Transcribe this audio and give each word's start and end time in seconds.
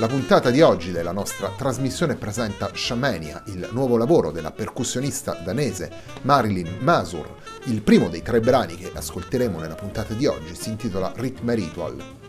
La 0.00 0.06
puntata 0.06 0.50
di 0.50 0.60
oggi 0.60 0.92
della 0.92 1.10
nostra 1.10 1.48
trasmissione 1.48 2.14
presenta 2.14 2.70
Shamania, 2.72 3.42
il 3.46 3.68
nuovo 3.72 3.96
lavoro 3.96 4.30
della 4.30 4.52
percussionista 4.52 5.32
danese 5.44 5.90
Marilyn 6.22 6.76
Masur. 6.78 7.28
Il 7.64 7.82
primo 7.82 8.08
dei 8.08 8.22
tre 8.22 8.38
brani 8.38 8.76
che 8.76 8.92
ascolteremo 8.94 9.58
nella 9.58 9.74
puntata 9.74 10.14
di 10.14 10.26
oggi 10.26 10.54
si 10.54 10.68
intitola 10.68 11.12
Rhythm 11.16 11.52
Ritual. 11.52 12.27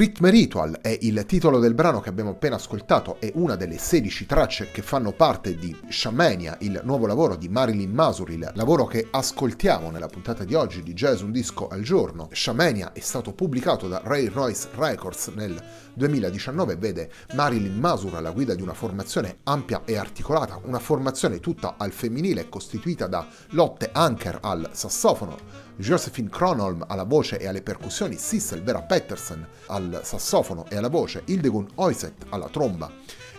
Rhythm 0.00 0.30
Ritual 0.30 0.78
è 0.80 0.96
il 1.02 1.26
titolo 1.26 1.58
del 1.58 1.74
brano 1.74 2.00
che 2.00 2.08
abbiamo 2.08 2.30
appena 2.30 2.54
ascoltato, 2.56 3.20
è 3.20 3.30
una 3.34 3.54
delle 3.54 3.76
16 3.76 4.24
tracce 4.24 4.70
che 4.72 4.80
fanno 4.80 5.12
parte 5.12 5.56
di 5.56 5.76
Shamania, 5.90 6.56
il 6.60 6.80
nuovo 6.84 7.06
lavoro 7.06 7.36
di 7.36 7.50
Marilyn 7.50 7.92
Masur, 7.92 8.30
il 8.30 8.50
lavoro 8.54 8.86
che 8.86 9.08
ascoltiamo 9.10 9.90
nella 9.90 10.06
puntata 10.06 10.44
di 10.44 10.54
oggi 10.54 10.82
di 10.82 10.94
Jazz 10.94 11.20
Un 11.20 11.32
Disco 11.32 11.68
al 11.68 11.82
Giorno. 11.82 12.30
Shamania 12.32 12.94
è 12.94 13.00
stato 13.00 13.34
pubblicato 13.34 13.88
da 13.88 14.00
Ray 14.02 14.28
Royce 14.28 14.68
Records 14.74 15.26
nel 15.34 15.62
2019 15.92 16.72
e 16.72 16.76
vede 16.76 17.10
Marilyn 17.34 17.78
Masur 17.78 18.14
alla 18.14 18.30
guida 18.30 18.54
di 18.54 18.62
una 18.62 18.72
formazione 18.72 19.40
ampia 19.42 19.82
e 19.84 19.98
articolata, 19.98 20.58
una 20.64 20.78
formazione 20.78 21.40
tutta 21.40 21.74
al 21.76 21.92
femminile 21.92 22.48
costituita 22.48 23.06
da 23.06 23.26
Lotte 23.50 23.90
Anker 23.92 24.38
al 24.40 24.70
sassofono, 24.72 25.68
Josephine 25.80 26.28
Kronholm 26.28 26.84
alla 26.86 27.04
voce 27.04 27.38
e 27.38 27.48
alle 27.48 27.62
percussioni, 27.62 28.16
Sissel 28.16 28.62
Vera 28.62 28.82
Pettersen 28.82 29.46
al 29.66 30.00
sassofono 30.04 30.66
e 30.68 30.76
alla 30.76 30.90
voce, 30.90 31.22
Hildegun 31.24 31.66
Oiset 31.76 32.26
alla 32.28 32.48
tromba 32.48 32.90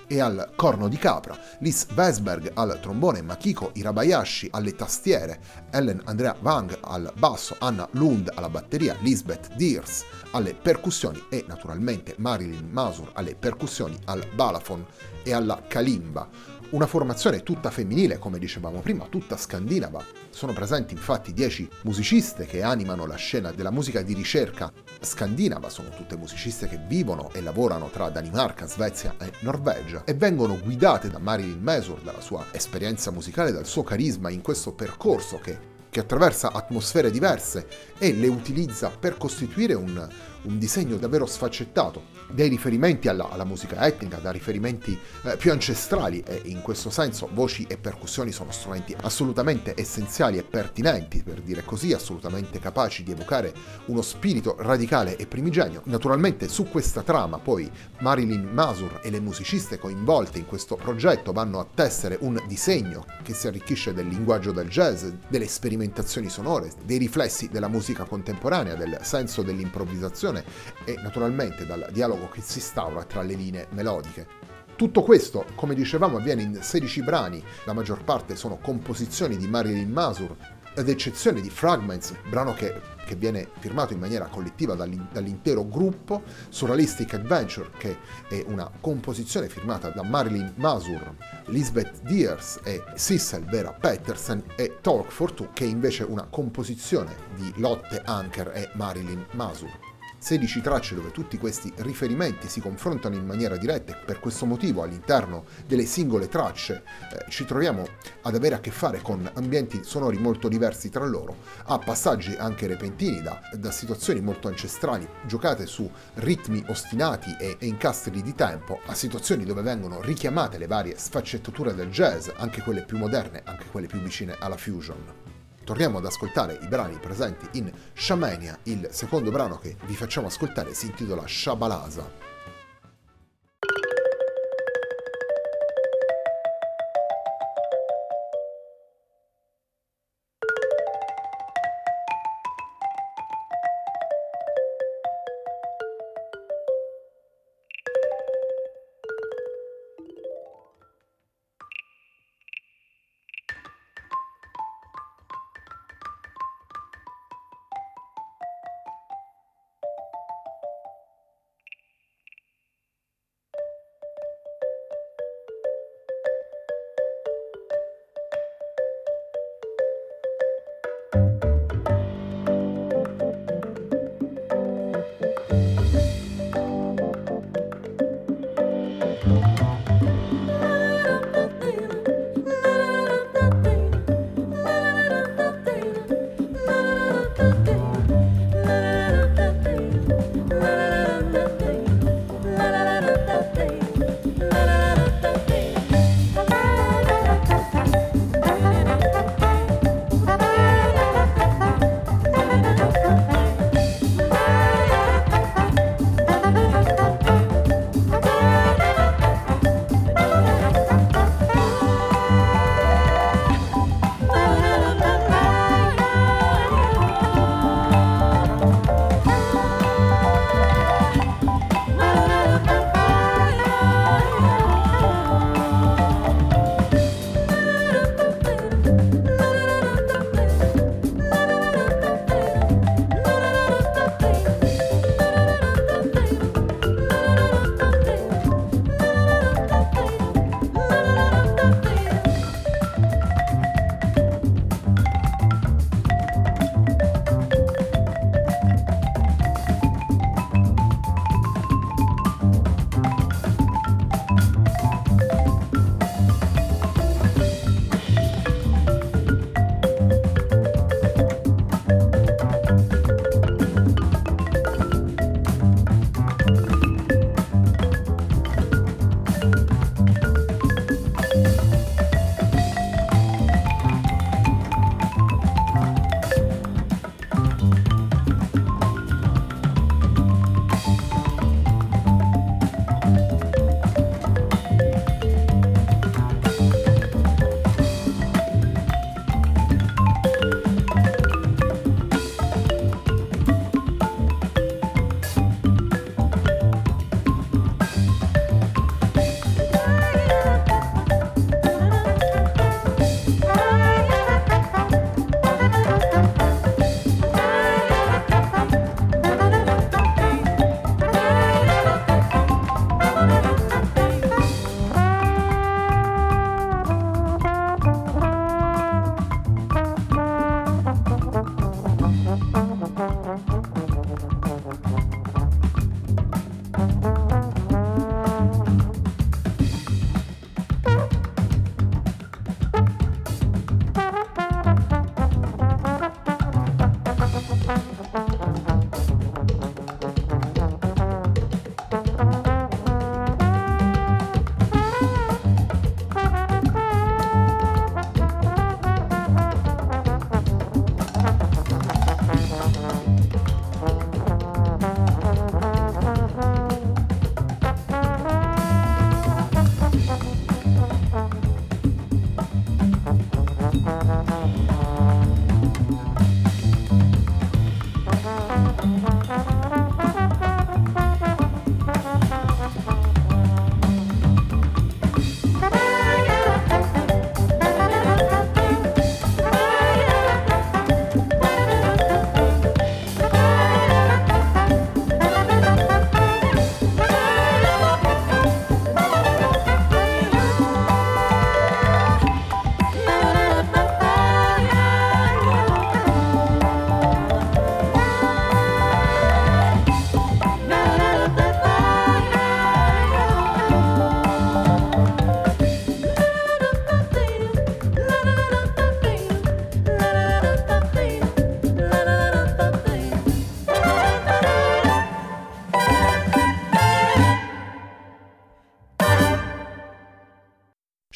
e 0.07 0.19
al 0.19 0.51
corno 0.55 0.89
di 0.89 0.97
capra, 0.97 1.37
Liz 1.59 1.85
Vesberg 1.93 2.51
al 2.55 2.79
trombone, 2.81 3.21
Makiko 3.21 3.69
Irabayashi 3.75 4.49
alle 4.51 4.75
tastiere, 4.75 5.39
Ellen 5.69 6.01
Andrea 6.05 6.35
Wang 6.41 6.77
al 6.81 7.13
basso, 7.15 7.55
Anna 7.59 7.87
Lund 7.91 8.29
alla 8.33 8.49
batteria, 8.49 8.97
Lisbeth 9.01 9.53
Deers 9.55 10.03
alle 10.31 10.53
percussioni 10.53 11.23
e 11.29 11.45
naturalmente 11.47 12.15
Marilyn 12.17 12.67
Masur 12.69 13.11
alle 13.13 13.35
percussioni 13.35 13.97
al 14.05 14.25
balafon 14.33 14.85
e 15.23 15.31
alla 15.31 15.61
kalimba 15.67 16.27
una 16.71 16.87
formazione 16.87 17.43
tutta 17.43 17.69
femminile, 17.69 18.17
come 18.17 18.39
dicevamo 18.39 18.79
prima, 18.79 19.05
tutta 19.07 19.37
scandinava. 19.37 20.20
Sono 20.31 20.53
presenti 20.53 20.93
infatti 20.93 21.33
10 21.33 21.69
musiciste 21.83 22.45
che 22.45 22.63
animano 22.63 23.05
la 23.05 23.15
scena 23.15 23.51
della 23.51 23.69
musica 23.69 24.01
di 24.01 24.13
ricerca 24.13 24.71
scandinava, 24.99 25.69
sono 25.69 25.89
tutte 25.89 26.15
musiciste 26.15 26.67
che 26.67 26.79
vivono 26.87 27.31
e 27.33 27.41
lavorano 27.41 27.89
tra 27.89 28.09
Danimarca, 28.09 28.65
Svezia 28.65 29.15
e 29.19 29.31
Norvegia 29.41 30.03
e 30.05 30.13
vengono 30.13 30.57
guidate 30.57 31.09
da 31.09 31.19
Marilyn 31.19 31.61
Mesur, 31.61 32.01
dalla 32.01 32.21
sua 32.21 32.45
esperienza 32.51 33.11
musicale, 33.11 33.51
dal 33.51 33.65
suo 33.65 33.83
carisma 33.83 34.29
in 34.29 34.41
questo 34.41 34.71
percorso 34.73 35.37
che 35.37 35.69
che 35.91 35.99
attraversa 35.99 36.53
atmosfere 36.53 37.11
diverse 37.11 37.67
e 37.97 38.13
le 38.13 38.29
utilizza 38.29 38.89
per 38.89 39.17
costituire 39.17 39.73
un, 39.73 40.07
un 40.43 40.57
disegno 40.57 40.97
davvero 40.97 41.25
sfaccettato, 41.25 42.19
dai 42.31 42.47
riferimenti 42.47 43.07
alla, 43.07 43.29
alla 43.29 43.43
musica 43.43 43.85
etnica, 43.85 44.17
da 44.17 44.31
riferimenti 44.31 44.97
eh, 45.23 45.37
più 45.37 45.51
ancestrali 45.51 46.23
e 46.25 46.41
in 46.45 46.61
questo 46.61 46.89
senso 46.89 47.29
voci 47.33 47.65
e 47.67 47.77
percussioni 47.77 48.31
sono 48.31 48.51
strumenti 48.51 48.95
assolutamente 49.01 49.73
essenziali 49.75 50.37
e 50.37 50.43
pertinenti, 50.43 51.23
per 51.23 51.41
dire 51.41 51.63
così, 51.63 51.93
assolutamente 51.93 52.59
capaci 52.59 53.03
di 53.03 53.11
evocare 53.11 53.53
uno 53.85 54.01
spirito 54.01 54.55
radicale 54.59 55.15
e 55.17 55.27
primigenio. 55.27 55.81
Naturalmente 55.85 56.47
su 56.47 56.69
questa 56.69 57.01
trama 57.01 57.37
poi 57.37 57.69
Marilyn 57.99 58.49
Masur 58.51 58.99
e 59.03 59.09
le 59.09 59.19
musiciste 59.19 59.77
coinvolte 59.77 60.39
in 60.39 60.45
questo 60.45 60.75
progetto 60.75 61.31
vanno 61.31 61.59
a 61.59 61.67
tessere 61.71 62.17
un 62.21 62.41
disegno 62.47 63.05
che 63.23 63.33
si 63.33 63.47
arricchisce 63.47 63.93
del 63.93 64.07
linguaggio 64.07 64.51
del 64.51 64.69
jazz, 64.69 65.05
delle 65.27 65.47
sperimentazioni 65.47 66.29
sonore, 66.29 66.71
dei 66.85 66.97
riflessi 66.97 67.49
della 67.49 67.67
musica 67.67 68.05
contemporanea, 68.05 68.75
del 68.75 68.99
senso 69.01 69.41
dell'improvvisazione 69.41 70.30
composizione 70.31 70.43
e 70.85 70.95
naturalmente 71.01 71.65
dal 71.65 71.89
dialogo 71.91 72.29
che 72.29 72.41
si 72.41 72.59
instaura 72.59 73.03
tra 73.03 73.21
le 73.21 73.33
linee 73.33 73.67
melodiche. 73.71 74.39
Tutto 74.75 75.03
questo, 75.03 75.45
come 75.55 75.75
dicevamo, 75.75 76.17
avviene 76.17 76.41
in 76.41 76.57
16 76.61 77.03
brani, 77.03 77.43
la 77.65 77.73
maggior 77.73 78.03
parte 78.03 78.35
sono 78.35 78.57
composizioni 78.57 79.37
di 79.37 79.47
Marilyn 79.47 79.91
Masur, 79.91 80.35
ad 80.73 80.87
eccezione 80.87 81.41
di 81.41 81.49
Fragments, 81.49 82.15
brano 82.29 82.53
che, 82.53 82.79
che 83.05 83.15
viene 83.15 83.49
firmato 83.59 83.91
in 83.91 83.99
maniera 83.99 84.27
collettiva 84.27 84.73
dall'intero 84.73 85.67
gruppo, 85.67 86.23
Surrealistic 86.47 87.13
Adventure, 87.13 87.69
che 87.77 87.97
è 88.29 88.43
una 88.47 88.71
composizione 88.79 89.49
firmata 89.49 89.89
da 89.89 90.01
Marilyn 90.01 90.53
Masur, 90.55 91.13
Lisbeth 91.47 92.01
Deers 92.03 92.61
e 92.63 92.81
Sissel 92.95 93.43
Vera 93.43 93.73
Patterson, 93.73 94.41
e 94.55 94.77
Talk 94.81 95.11
for 95.11 95.33
Two, 95.33 95.49
che 95.53 95.65
è 95.65 95.67
invece 95.67 96.03
una 96.03 96.23
composizione 96.23 97.13
di 97.35 97.51
Lotte 97.57 98.01
Anker 98.05 98.51
e 98.55 98.69
Marilyn 98.73 99.25
Masur. 99.31 99.90
16 100.21 100.61
tracce 100.61 100.93
dove 100.93 101.09
tutti 101.09 101.39
questi 101.39 101.73
riferimenti 101.77 102.47
si 102.47 102.61
confrontano 102.61 103.15
in 103.15 103.25
maniera 103.25 103.57
diretta 103.57 103.93
e 103.93 104.05
per 104.05 104.19
questo 104.19 104.45
motivo 104.45 104.83
all'interno 104.83 105.45
delle 105.65 105.85
singole 105.85 106.27
tracce 106.27 106.83
eh, 107.11 107.25
ci 107.31 107.43
troviamo 107.43 107.87
ad 108.21 108.35
avere 108.35 108.53
a 108.53 108.59
che 108.59 108.69
fare 108.69 109.01
con 109.01 109.27
ambienti 109.33 109.81
sonori 109.83 110.19
molto 110.19 110.47
diversi 110.47 110.91
tra 110.91 111.05
loro, 111.05 111.37
a 111.65 111.79
passaggi 111.79 112.35
anche 112.35 112.67
repentini 112.67 113.23
da, 113.23 113.41
da 113.53 113.71
situazioni 113.71 114.21
molto 114.21 114.47
ancestrali 114.47 115.07
giocate 115.25 115.65
su 115.65 115.89
ritmi 116.15 116.63
ostinati 116.67 117.35
e, 117.39 117.57
e 117.57 117.65
incastri 117.65 118.21
di 118.21 118.35
tempo, 118.35 118.79
a 118.85 118.93
situazioni 118.93 119.43
dove 119.43 119.63
vengono 119.63 120.01
richiamate 120.01 120.59
le 120.59 120.67
varie 120.67 120.99
sfaccettature 120.99 121.73
del 121.73 121.89
jazz, 121.89 122.29
anche 122.35 122.61
quelle 122.61 122.85
più 122.85 122.99
moderne, 122.99 123.41
anche 123.43 123.65
quelle 123.71 123.87
più 123.87 123.99
vicine 123.99 124.35
alla 124.39 124.57
fusion. 124.57 125.30
Torniamo 125.71 125.99
ad 125.99 126.05
ascoltare 126.05 126.59
i 126.61 126.67
brani 126.67 126.97
presenti 126.97 127.47
in 127.57 127.71
Shamania, 127.93 128.59
il 128.63 128.89
secondo 128.91 129.31
brano 129.31 129.57
che 129.57 129.77
vi 129.85 129.95
facciamo 129.95 130.27
ascoltare 130.27 130.73
si 130.73 130.87
intitola 130.87 131.23
Shabalasa. 131.25 132.20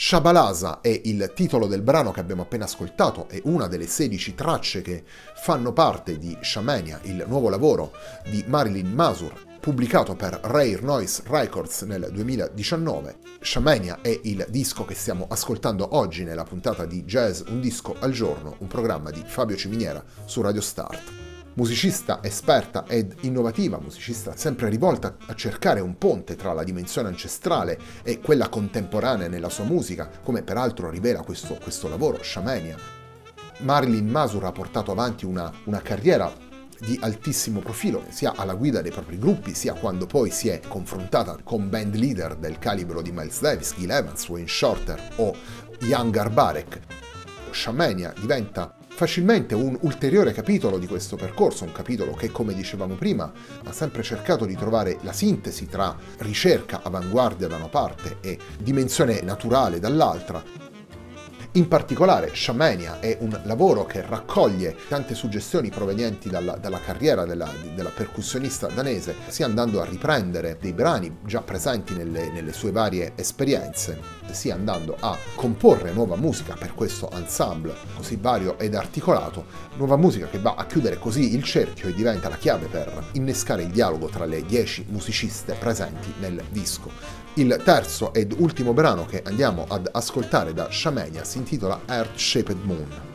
Shabalasa 0.08 0.82
è 0.82 1.02
il 1.06 1.32
titolo 1.34 1.66
del 1.66 1.82
brano 1.82 2.12
che 2.12 2.20
abbiamo 2.20 2.44
appena 2.44 2.66
ascoltato, 2.66 3.28
è 3.28 3.42
una 3.46 3.66
delle 3.66 3.88
16 3.88 4.36
tracce 4.36 4.84
che 4.84 5.04
fanno 5.34 5.74
parte 5.74 6.20
di 6.20 6.38
Shamania, 6.42 7.00
il 7.06 7.26
nuovo 7.28 7.50
lavoro 7.50 7.92
di 8.30 8.44
Marilyn 8.46 8.94
Masur, 8.94 9.34
pubblicato 9.60 10.16
per 10.16 10.40
Rare 10.44 10.80
Noise 10.80 11.24
Records 11.26 11.82
nel 11.82 12.10
2019. 12.12 13.18
Shamania 13.42 14.02
è 14.02 14.20
il 14.26 14.46
disco 14.50 14.86
che 14.86 14.94
stiamo 14.94 15.26
ascoltando 15.28 15.96
oggi 15.96 16.24
nella 16.24 16.44
puntata 16.44 16.86
di 16.86 17.04
Jazz 17.04 17.42
Un 17.48 17.60
disco 17.60 17.96
al 18.00 18.12
giorno, 18.12 18.58
un 18.60 18.68
programma 18.68 19.10
di 19.10 19.24
Fabio 19.26 19.56
Ciminiera 19.56 20.04
su 20.26 20.40
Radio 20.40 20.62
Start 20.62 21.15
musicista 21.56 22.20
esperta 22.22 22.86
ed 22.88 23.16
innovativa, 23.22 23.80
musicista 23.80 24.36
sempre 24.36 24.70
rivolta 24.70 25.18
a 25.26 25.34
cercare 25.36 25.80
un 25.80 25.98
ponte 25.98 26.36
tra 26.36 26.54
la 26.54 26.64
dimensione 26.64 27.08
ancestrale 27.08 27.78
e 28.04 28.20
quella 28.20 28.50
contemporanea 28.50 29.28
nella 29.28 29.50
sua 29.50 29.66
musica, 29.66 30.10
come 30.24 30.44
peraltro 30.44 30.90
rivela 30.90 31.22
questo, 31.22 31.58
questo 31.62 31.88
lavoro, 31.88 32.22
Shamania. 32.22 32.78
Marilyn 33.60 34.08
Masur 34.08 34.44
ha 34.44 34.52
portato 34.52 34.92
avanti 34.92 35.26
una, 35.26 35.52
una 35.66 35.82
carriera 35.82 36.32
di 36.78 37.00
altissimo 37.02 37.62
profilo, 37.62 38.04
sia 38.10 38.34
alla 38.36 38.54
guida 38.54 38.82
dei 38.82 38.92
propri 38.92 39.18
gruppi, 39.18 39.54
sia 39.54 39.74
quando 39.74 40.06
poi 40.06 40.30
si 40.30 40.50
è 40.50 40.60
confrontata 40.68 41.38
con 41.42 41.70
band 41.70 41.96
leader 41.96 42.36
del 42.36 42.60
calibro 42.60 43.02
di 43.02 43.12
Miles 43.12 43.40
Davis, 43.40 43.76
Gil 43.78 43.92
Evans, 43.92 44.28
Wayne 44.28 44.48
Shorter 44.48 45.12
o 45.18 45.34
Young 45.80 46.16
Arbarek. 46.16 46.80
Shamania 47.52 48.14
diventa 48.20 48.76
facilmente 48.96 49.54
un 49.54 49.78
ulteriore 49.82 50.32
capitolo 50.32 50.78
di 50.78 50.88
questo 50.88 51.18
percorso, 51.18 51.66
un 51.66 51.74
capitolo 51.74 52.14
che, 52.14 52.32
come 52.32 52.54
dicevamo 52.54 52.96
prima, 52.96 53.30
ha 53.66 53.72
sempre 53.74 54.02
cercato 54.04 54.46
di 54.46 54.56
trovare 54.56 55.00
la 55.02 55.12
sintesi 55.12 55.68
tra 55.68 55.98
ricerca, 56.20 56.80
avanguardia 56.82 57.48
da 57.48 57.58
una 57.58 57.68
parte 57.68 58.18
e 58.22 58.40
dimensione 58.58 59.20
naturale 59.22 59.80
dall'altra, 59.80 60.42
in 61.56 61.70
particolare, 61.70 62.32
Shamania 62.34 63.00
è 63.00 63.18
un 63.22 63.40
lavoro 63.44 63.86
che 63.86 64.02
raccoglie 64.02 64.76
tante 64.90 65.16
suggestioni 65.16 65.70
provenienti 65.70 66.30
dalla, 66.30 66.58
dalla 66.58 66.82
carriera 66.82 67.24
della, 67.24 67.50
della, 67.74 67.92
percussionista 67.92 68.68
danese, 68.68 69.16
sia 69.28 69.46
andando 69.46 69.82
a 69.82 69.86
riprendere 69.86 70.58
dei 70.60 70.74
brani 70.74 71.20
già 71.24 71.40
presenti 71.42 71.94
nelle, 71.96 72.30
nelle 72.30 72.52
sue 72.52 72.72
varie 72.72 73.14
esperienze, 73.16 73.98
sia 74.32 74.54
andando 74.54 74.98
a 75.00 75.18
comporre 75.36 75.94
nuova 75.94 76.18
musica 76.18 76.56
per 76.56 76.74
questo 76.74 77.10
ensemble 77.12 77.74
così 77.96 78.18
vario 78.20 78.60
ed 78.60 78.76
articolato, 78.76 79.46
nuova 79.78 79.96
musica 79.96 80.28
che 80.28 80.40
va 80.40 80.56
a 80.58 80.66
chiudere 80.66 81.00
così 81.00 81.36
il 81.36 81.44
cerchio 81.44 81.88
e 81.88 81.94
diventa 81.94 82.28
la 82.28 82.36
chiave 82.36 82.68
per 82.68 83.12
innescare 83.14 83.64
il 83.64 83.70
dialogo 83.70 84.08
tra 84.08 84.26
le 84.26 84.44
dieci 84.46 84.86
musiciste 84.90 85.54
presenti 85.54 86.14
nel 86.20 86.44
disco. 86.50 87.25
Il 87.38 87.62
terzo 87.66 88.14
ed 88.14 88.34
ultimo 88.38 88.72
brano 88.72 89.06
che 89.06 89.22
andiamo 89.22 89.66
ad 89.68 89.90
ascoltare 89.92 90.54
da 90.54 90.72
Shamania 90.72 91.26
si 91.26 91.38
intitola 91.38 91.82
Earth 91.86 92.18
Shaped 92.18 92.64
Moon. 92.64 93.15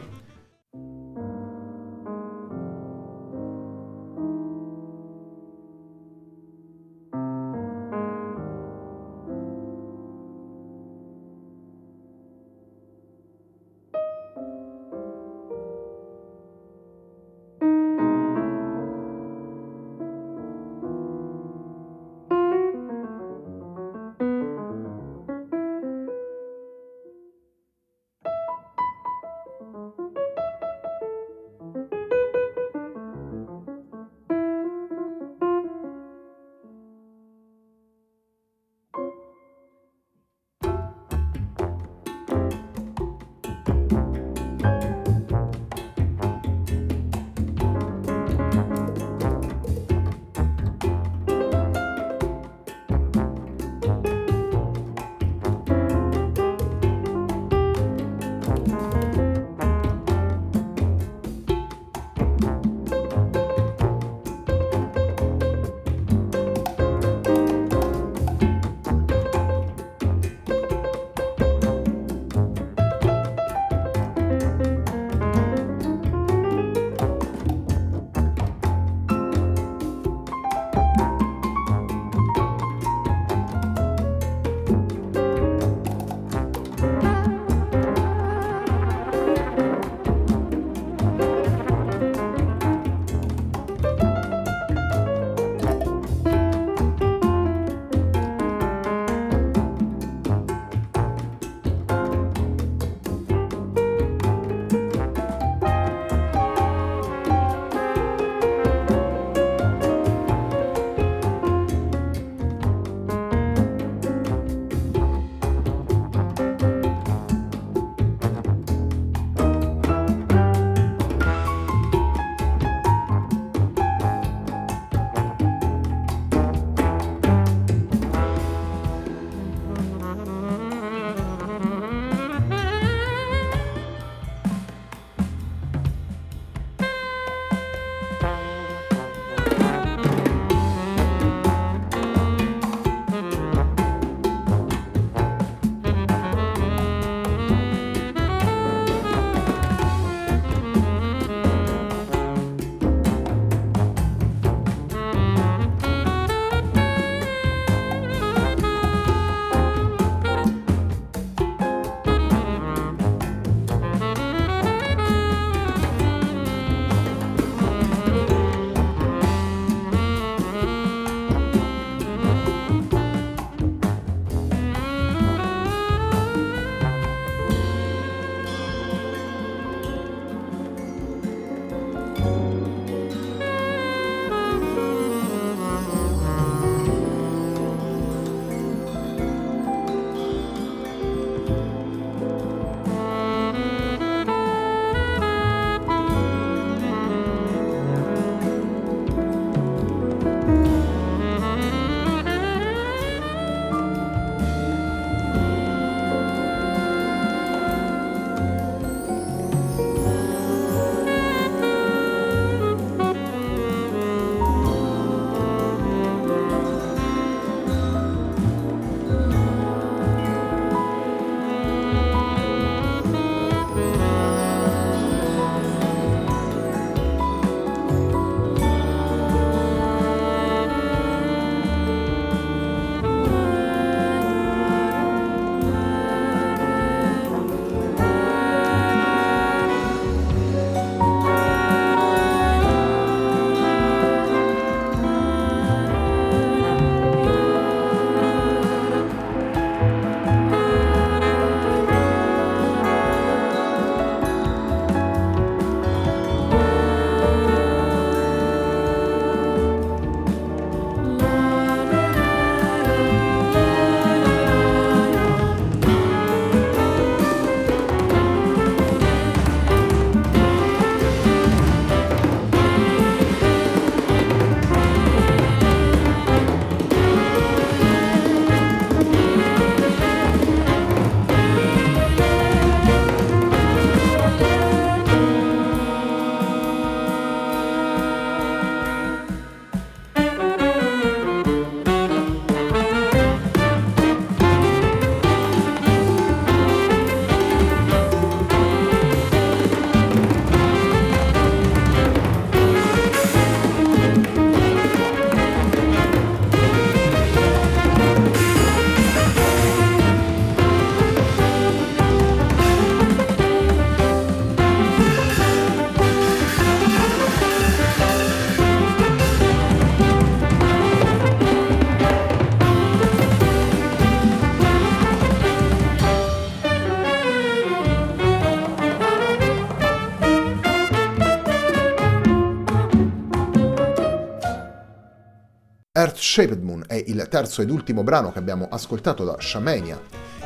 Shaped 336.32 336.62
Moon 336.62 336.84
è 336.86 336.94
il 336.94 337.26
terzo 337.28 337.60
ed 337.60 337.70
ultimo 337.70 338.04
brano 338.04 338.30
che 338.30 338.38
abbiamo 338.38 338.68
ascoltato 338.70 339.24
da 339.24 339.34
Shamania, 339.40 340.00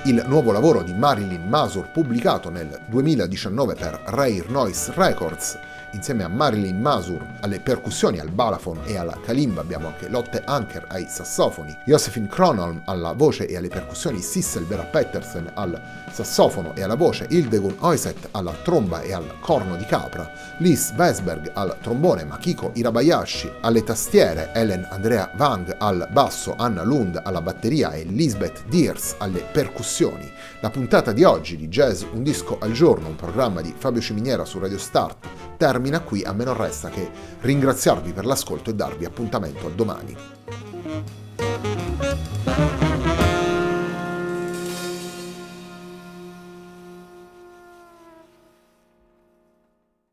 il 0.05 0.25
nuovo 0.27 0.51
lavoro 0.51 0.83
di 0.83 0.95
Marilyn 0.95 1.47
Masur 1.47 1.91
pubblicato 1.91 2.49
nel 2.49 2.87
2019 2.89 3.75
per 3.75 4.01
Rare 4.07 4.47
Noise 4.49 4.95
Records 4.97 5.59
Insieme 5.95 6.25
a 6.25 6.29
Marilyn 6.29 6.81
Masur 6.81 7.25
alle 7.41 7.61
percussioni, 7.61 8.19
al 8.19 8.31
balafon 8.31 8.81
e 8.85 8.97
alla 8.97 9.17
kalimba 9.25 9.61
abbiamo 9.61 9.87
anche 9.87 10.09
Lotte 10.09 10.43
Anker 10.45 10.87
ai 10.89 11.07
sassofoni, 11.09 11.77
Josephine 11.87 12.27
Kronholm 12.27 12.83
alla 12.87 13.13
voce 13.13 13.47
e 13.47 13.57
alle 13.57 13.69
percussioni, 13.69 14.21
Sissel 14.21 14.67
Vera 14.67 14.83
Pettersen 14.83 15.51
al 15.55 15.81
sassofono 16.11 16.75
e 16.75 16.83
alla 16.83 16.97
voce, 16.97 17.27
Hildegun 17.31 17.77
Oiset 17.79 18.29
alla 18.33 18.53
tromba 18.63 19.03
e 19.03 19.13
al 19.13 19.39
corno 19.41 19.77
di 19.77 19.85
capra, 19.85 20.31
Liz 20.59 20.93
Vesberg 20.95 21.53
al 21.55 21.77
trombone, 21.81 22.25
Makiko 22.25 22.73
Irabayashi 22.75 23.51
alle 23.61 23.85
tastiere, 23.85 24.51
Ellen 24.53 24.87
Andrea 24.91 25.31
Wang 25.37 25.77
al 25.79 26.09
basso, 26.11 26.55
Anna 26.57 26.83
Lund 26.83 27.21
alla 27.23 27.41
batteria 27.41 27.93
e 27.93 28.03
Lisbeth 28.03 28.65
Diers 28.67 29.15
alle 29.19 29.41
percussioni. 29.41 30.29
La 30.61 30.71
puntata 30.71 31.13
di 31.13 31.23
oggi 31.23 31.57
di 31.57 31.69
Jazz 31.69 32.03
Un 32.13 32.23
disco 32.23 32.59
al 32.61 32.73
giorno, 32.73 33.09
un 33.09 33.17
programma 33.17 33.61
di 33.61 33.73
Fabio 33.77 34.01
Ciminiera 34.01 34.45
su 34.45 34.59
Radio 34.59 34.79
Start, 34.79 35.27
termina 35.65 36.01
qui, 36.01 36.23
a 36.23 36.35
me 36.35 36.45
non 36.45 36.59
resta 36.59 36.91
che 36.91 37.11
ringraziarvi 37.41 38.13
per 38.13 38.27
l'ascolto 38.27 38.69
e 38.69 38.75
darvi 38.75 39.07
appuntamento 39.07 39.67
a 39.67 39.71
domani. 39.71 40.15